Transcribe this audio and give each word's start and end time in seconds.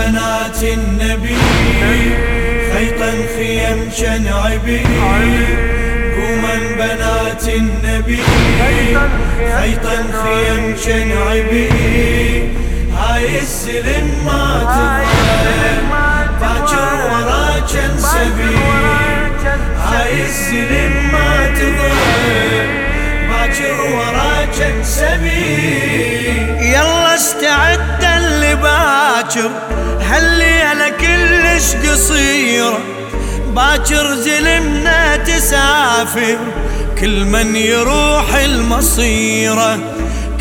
بنات 0.00 0.62
النبي. 0.62 1.36
خيطا 2.72 3.12
خيم 3.36 3.90
شنعبي 3.96 4.80
قوما 6.16 6.56
بنات 6.78 7.44
النبي. 7.48 8.22
خيطا 9.58 9.96
خيم 10.22 10.76
شنعبي 10.84 11.68
هاي 12.98 13.38
السلم 13.38 14.08
ما 14.26 14.44
تضل 14.72 15.06
باكر 16.40 16.90
ورا 17.10 17.66
سبي. 17.98 18.56
هاي 19.86 20.22
السلم 20.22 20.92
ما 21.12 21.46
تضل 21.58 22.66
باكر 23.28 23.80
ورا 23.96 24.46
سبي. 24.82 25.70
يلا 26.60 27.14
استعد. 27.14 27.99
باكر 29.30 29.50
هالليلة 30.00 30.88
كلش 30.88 31.88
قصيرة 31.88 32.78
باكر 33.54 34.14
زلمنا 34.14 35.16
تسافر 35.16 36.38
كل 37.00 37.24
من 37.24 37.56
يروح 37.56 38.34
المصيرة 38.34 39.78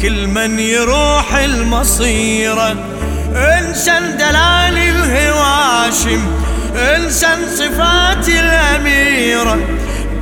كل 0.01 0.27
من 0.27 0.59
يروح 0.59 1.35
المصيرة. 1.35 2.75
انسان 3.35 4.17
دلال 4.17 4.77
الهواشم 4.77 6.21
انسان 6.75 7.39
صفات 7.55 8.29
الأميرة 8.29 9.59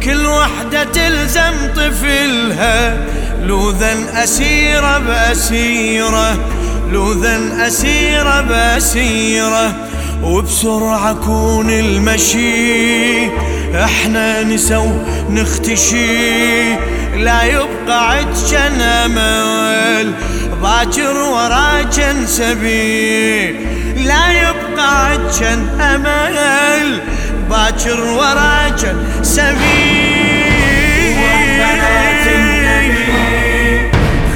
كل 0.03 0.25
وحدة 0.25 0.83
تلزم 0.83 1.73
طفلها 1.75 2.97
لوذا 3.43 4.23
أسيرة 4.23 4.97
بأسيرة. 4.97 6.56
لوذا 6.91 7.67
أسيرة 7.67 8.41
بأسيرة 8.41 9.75
وبسرعة 10.23 11.13
كون 11.13 11.69
المشي. 11.69 13.27
إحنا 13.75 14.43
نسو 14.43 14.91
نختشي 15.29 16.73
لا 17.15 17.43
يبقى 17.43 18.11
عدشن 18.11 18.81
امل 18.81 20.13
باكر 20.61 21.17
وراجن 21.17 22.25
سبيل 22.25 23.55
لا 24.05 24.31
يبقى 24.31 25.05
عدشن 25.05 25.59
امل 25.81 26.99
باكر 27.49 27.99
وراجن 28.01 28.95
سبيل 29.21 29.57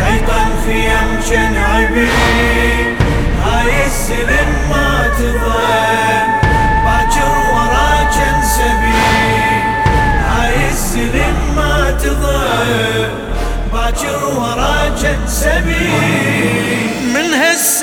خيطا 0.01 0.41
خيم 0.65 1.09
شنعبي 1.29 1.61
هاي 1.61 1.70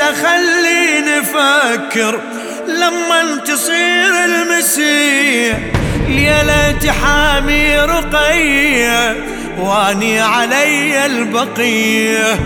هسه 0.09 0.23
خلي 0.23 1.01
نفكر 1.01 2.21
لما 2.67 3.41
تصير 3.47 4.25
المسيح. 4.25 5.59
ليلة 6.09 6.93
حامي 7.03 7.77
رقية 7.77 9.17
واني 9.59 10.21
علي 10.21 11.07
البقية. 11.07 12.41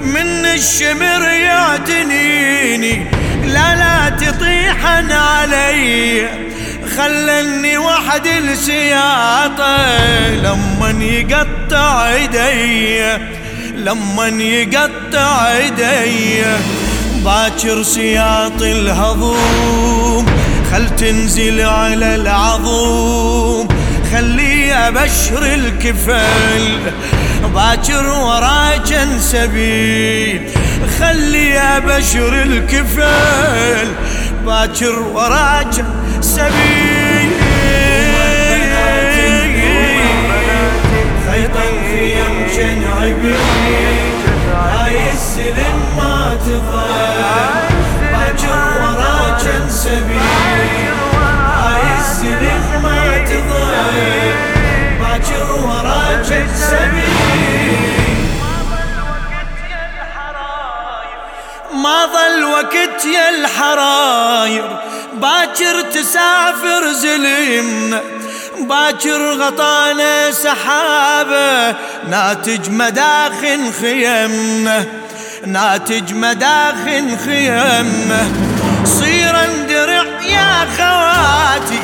من 0.00 0.46
الشمر 0.46 1.28
يعتنيني 1.28 3.06
لا 3.44 3.76
لا 3.76 4.08
تطيحن 4.08 5.12
علي. 5.12 6.28
خلني 6.96 7.78
وحد 7.78 8.26
السياطة 8.26 9.76
لما 10.34 11.04
يقطع 11.04 12.08
ايدي 12.08 13.28
لما 13.74 14.28
يقطع 14.28 15.46
ايدي. 15.46 16.44
باكر 17.24 17.82
سياط 17.82 18.62
الهضوم 18.62 20.26
خل 20.72 20.96
تنزل 20.96 21.60
على 21.60 22.14
العظوم. 22.14 23.68
خلي 24.12 24.72
ابشر 24.72 25.42
الكفل 25.54 26.78
باكر 27.54 28.06
وراجن 28.06 29.18
سبيل 29.20 30.40
خلي 30.98 31.58
ابشر 31.58 32.42
الكفل 32.42 33.88
باكر 34.46 34.98
وراجن 35.14 35.84
سبيل 36.20 37.30
خيطا 41.30 41.64
خيم 41.90 42.46
شنعبي 42.56 43.34
هاي 43.34 44.17
السلم 45.12 45.78
ما 45.96 46.36
تضل 46.46 46.88
باكر 48.12 48.82
وراجن 48.82 49.70
سبيل. 49.70 50.20
هاي 51.46 52.00
السلم 52.00 52.82
ما 52.82 53.18
تضل 53.24 53.74
باكر 55.00 55.50
وراجن 55.52 56.48
سبيل. 56.54 57.88
ما 61.72 62.06
ظل 62.06 62.44
وقت 62.44 63.04
يا 63.04 63.28
الحراير. 63.30 64.76
باكر 65.14 65.80
تسافر 65.80 66.92
زلمنا. 66.92 68.00
باكر 68.66 69.32
غطانا 69.32 70.30
سحابة 70.30 71.76
ناتج 72.10 72.70
مداخن 72.70 73.72
خيمنا 73.80 74.84
ناتج 75.46 76.12
مداخن 76.12 77.16
خيمنا. 77.24 78.28
صيرا 78.84 79.46
درع 79.68 80.22
يا 80.22 80.66
خواتي 80.76 81.80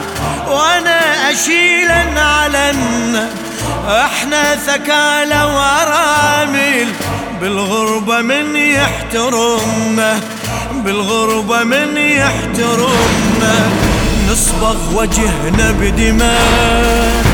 وأنا 0.49 1.31
اشيلا 1.31 2.05
علنا 2.21 3.29
إحنا 3.89 4.57
ثكالة 4.57 5.57
وارامل 5.57 6.89
بالغربة 7.41 8.21
من 8.21 8.57
يحترمنا 8.57 10.21
بالغربة 10.73 11.65
من 11.65 11.97
يحترمنا. 11.97 13.84
نصبغ 14.35 14.77
وجهنا 14.95 15.73
بدماء 15.81 17.25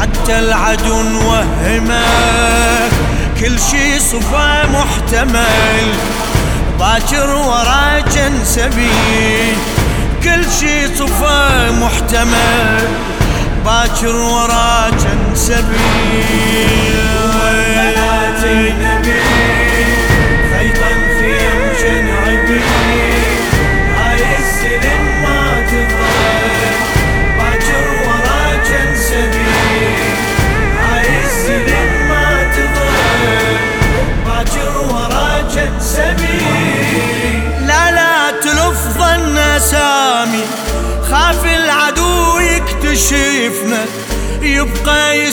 حتى 0.00 0.38
العدو 0.38 1.02
نوهمه 1.02 2.04
كل 3.40 3.58
شي 3.70 3.98
صفا 3.98 4.66
محتمل 4.66 5.88
باكر 6.78 7.30
وراجن 7.30 8.44
سبيل. 8.44 9.56
كل 10.24 10.44
شي 10.60 10.96
صفا 10.96 11.70
محتمل 11.70 12.88
باكر 13.64 14.16
وراجن 14.16 15.34
سبيل. 15.34 17.27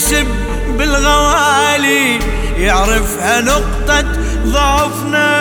يسب 0.06 0.28
بالغوالي 0.78 2.20
يعرفها 2.58 3.42
نقطة 3.42 4.06
ضعفنا. 4.46 5.32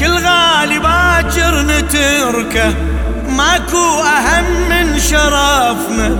كل 0.00 0.12
غالي 0.26 0.78
باكر 0.78 1.62
نتركه 1.62 2.74
ماكو 3.28 4.02
أهم 4.02 4.68
من 4.68 5.00
شرفنا. 5.00 6.18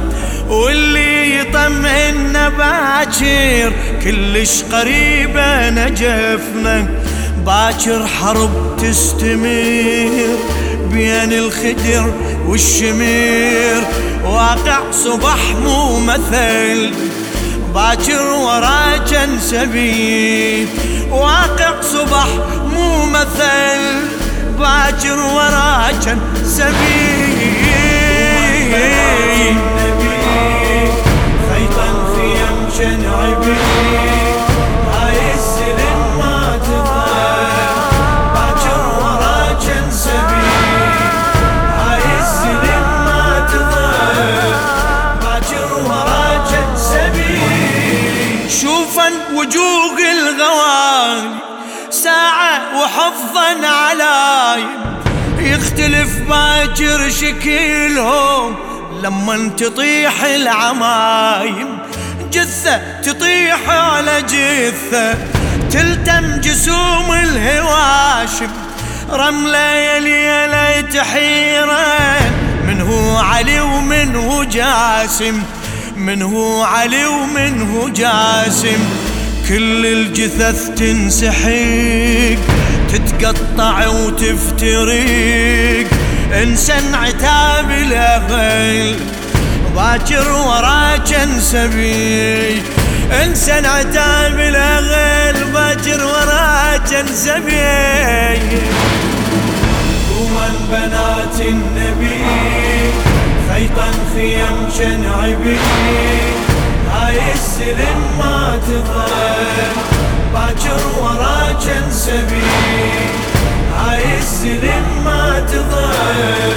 واللي 0.48 1.38
يطمئن 1.38 2.50
باكر 2.58 3.72
كلش 4.04 4.62
قريبة 4.72 5.70
نجفنا. 5.70 6.86
باكر 7.46 8.06
حرب 8.06 8.76
تستمر 8.76 10.38
بين 10.92 11.32
الخدر 11.32 12.12
والشمير 12.48 13.82
واقع 14.24 14.90
صبح 14.90 15.38
مو 15.64 16.00
مثل 16.00 16.90
باكر 17.74 18.22
ورا 18.22 18.96
كان 19.10 19.40
سبي 19.40 20.68
واقع 21.10 21.80
صبح 21.80 22.26
مو 22.74 23.06
مثل 23.06 23.80
باكر 24.58 25.18
ورا 25.18 25.90
كان 26.04 26.18
وجوه 49.32 49.98
الغوالي 50.12 51.34
ساعة 51.90 52.60
وحفظا 52.80 53.66
علايم 53.66 54.68
يختلف 55.38 56.18
باكر 56.28 57.10
شكلهم 57.10 58.56
لما 59.02 59.50
تطيح 59.56 60.24
العمايم. 60.24 61.78
جثة 62.32 63.00
تطيح 63.00 63.68
على 63.68 64.22
جثة 64.22 65.14
تلتم 65.70 66.40
جسوم 66.40 67.12
الهواشم. 67.12 68.50
رملة 69.10 69.58
يلي 69.58 70.26
يلي 70.26 70.82
تحيرن 70.82 72.32
من 72.66 72.80
هو 72.80 73.18
علي 73.18 73.60
ومن 73.60 74.16
هو 74.16 74.44
جاسم. 74.44 75.42
من 75.96 76.22
هو 76.22 76.64
علي 76.64 77.06
ومن 77.06 77.74
هو 77.74 77.88
جاسم. 77.88 79.03
كل 79.48 79.86
الجثث 79.86 80.68
تنسحق 80.68 82.38
تتقطع 82.92 83.86
وتفترق. 83.88 85.86
انسى 86.42 86.72
عتاب 86.92 87.70
الاهل 87.70 88.96
باكر 89.76 90.32
وراك 90.32 91.28
سبي 91.40 92.62
انسى 93.22 93.52
عتاب 93.52 94.40
الاهل 94.40 95.44
باكر 95.54 96.04
وراك 96.04 97.04
سبي 97.14 98.40
ومن 100.18 100.54
بنات 100.70 101.36
النبي 101.40 102.24
خيطا 103.52 103.90
خيم 104.14 104.58
شنعبي. 104.78 105.58
هاي 106.94 107.18
السلم 107.34 108.00
ما 108.18 108.58
تظل 108.66 109.13
السلم 114.44 115.04
ما 115.04 115.46
تظل 115.48 116.54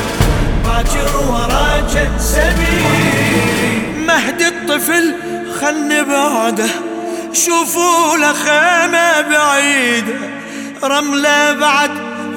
باكر 0.66 1.18
ورا 1.30 1.88
سبي 2.19 2.84
مهد 4.07 4.42
الطفل 4.42 5.16
خل 5.62 6.06
بعده. 6.06 6.69
شوفوا 7.34 8.18
له 8.18 8.34
خيمة 8.34 9.22
بعيدة. 9.22 10.19
رملة 10.84 11.54
بعد 11.54 11.92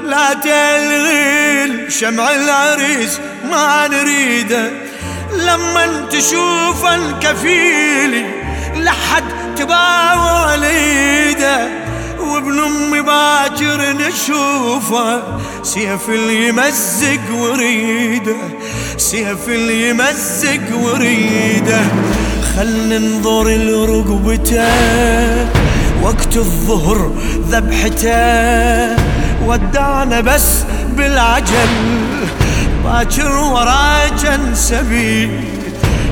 لا 0.04 0.34
تلغيل. 0.34 1.92
شمع 1.92 2.30
العريس 2.30 3.20
ما 3.50 3.88
نريده. 3.88 4.70
لما 5.32 6.06
تشوف 6.10 6.86
الكفيل 6.86 8.26
لحد 8.76 9.24
تباوى 9.56 10.56
ليده. 10.56 11.79
وابن 12.20 12.58
أمي 12.58 13.00
باكر 13.00 13.92
نشوفه 13.92 15.22
سيف 15.62 16.08
اللي 16.08 16.48
يمزق 16.48 17.34
وريده 17.34 18.36
سيف 18.96 19.48
اللي 19.48 19.90
يمزق 19.90 20.76
وريده. 20.82 21.80
خل 22.56 22.88
ننظر 22.88 23.48
لرقبته 23.48 24.68
وقت 26.02 26.36
الظهر 26.36 27.12
ذبحته. 27.50 28.96
ودعنا 29.46 30.20
بس 30.20 30.64
بالعجل 30.96 31.68
باكر 32.84 33.36
وراك 33.36 34.40
سبي 34.54 35.30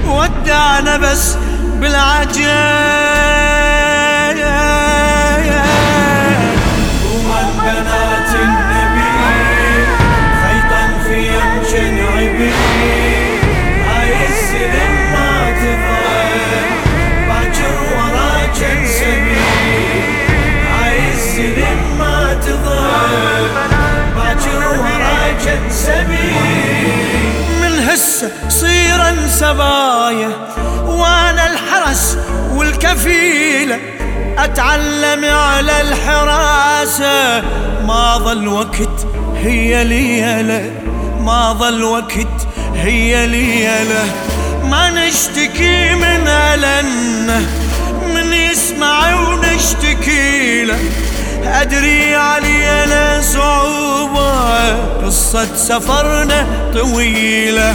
ودعنا 0.08 0.96
بس 0.96 1.36
بالعجل. 1.80 2.07
صيرا 28.48 29.28
سبايا 29.28 30.30
وأنا 30.86 31.46
الحرس 31.52 32.18
والكفيلة. 32.54 33.78
أتعلم 34.38 35.24
على 35.24 35.80
الحراسة. 35.80 37.42
ما 37.86 38.18
ظل 38.18 38.48
وقت 38.48 39.06
هي 39.42 39.84
ليلة. 39.84 40.70
ما 41.20 41.52
ظل 41.52 41.82
وقت 41.82 42.46
هي 42.74 43.26
ليلة. 43.26 44.04
ما 44.64 44.90
نشتكي 44.90 45.94
من 45.94 46.28
ألنة. 46.28 47.46
من 48.14 48.32
يسمع 48.32 49.14
ونشتكي 49.14 50.64
له. 50.64 50.78
أدري 51.44 52.14
علينا 52.14 53.20
صعوبة. 53.20 54.76
قصة 55.06 55.56
سفرنا 55.56 56.46
طويلة. 56.74 57.74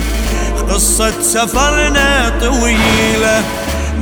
قصة 0.70 1.22
سفرنا 1.22 2.32
طويلة. 2.42 3.44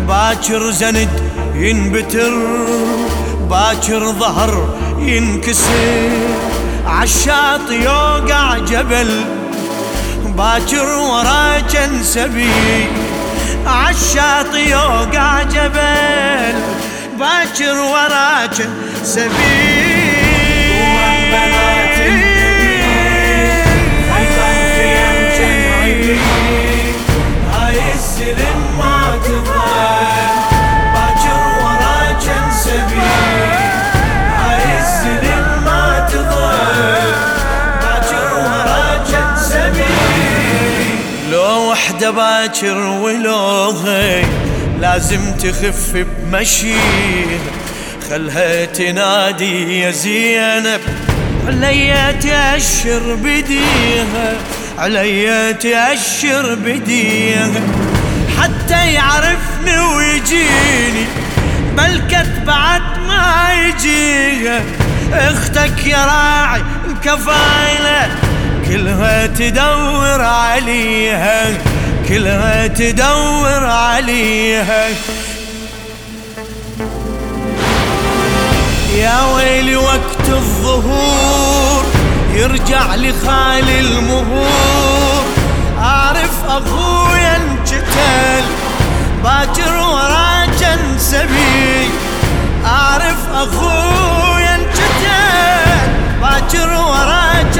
باكر 0.07 0.71
زند 0.71 1.09
ينبتر 1.55 2.33
باكر 3.49 4.11
ظهر 4.11 4.75
ينكسر. 4.99 6.09
عالشاط 6.87 7.71
يوقع 7.71 8.57
جبل 8.57 9.25
باكر 10.37 10.85
ورا 10.85 11.59
سبي 12.03 12.87
عالشاط 13.65 14.55
يوقع 14.55 15.43
جبل 15.43 16.55
باكر 17.19 17.75
ورا 17.75 18.47
ومن 18.47 19.90
وحدة 41.81 42.11
باكر 42.11 42.77
ولو 42.77 43.69
هي 43.69 44.23
لازم 44.79 45.33
تخف 45.33 46.05
بمشيها 46.23 47.39
خلها 48.09 48.65
تنادي 48.65 49.79
يا 49.79 49.91
زينب 49.91 50.81
عليا 51.47 52.11
تأشر 52.11 53.15
بديها 53.15 54.33
عليا 54.77 55.51
تأشر 55.51 56.55
بديها 56.55 57.49
حتى 58.41 58.93
يعرفني 58.93 59.79
ويجيني 59.95 61.05
بلكت 61.77 62.31
بعد 62.47 62.81
ما 63.07 63.47
يجيها. 63.53 64.61
أختك 65.13 65.87
يا 65.87 66.05
راعي 66.05 66.61
الكفايله 66.89 68.09
كلها 68.67 69.27
تدور 69.27 70.21
عليها. 70.21 71.70
كلها 72.11 72.67
تدور 72.67 73.65
عليها. 73.65 74.87
يا 78.95 79.21
ويلي 79.35 79.75
وقت 79.75 80.27
الظهور 80.29 81.83
يرجع 82.33 82.95
لخالي 82.95 83.79
المهور. 83.79 85.23
أعرف 85.79 86.45
اخويا 86.47 87.35
انقتل 87.35 88.45
باكر 89.23 89.77
وراك 89.77 90.63
انسبي 90.63 91.89
أعرف 92.65 93.17
اخويا 93.33 94.55
انقتل 94.55 95.91
باكر 96.21 96.69
وراك 96.73 97.50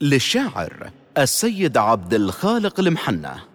للشاعر 0.00 0.90
السيد 1.18 1.76
عبد 1.76 2.14
الخالق 2.14 2.80
المحنة. 2.80 3.47